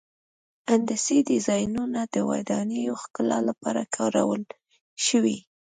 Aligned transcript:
هندسي 0.69 1.17
ډیزاینونه 1.29 2.01
د 2.13 2.15
ودانیو 2.29 2.93
ښکلا 3.03 3.39
لپاره 3.49 3.81
کارول 3.95 4.41
شوي. 5.05 5.37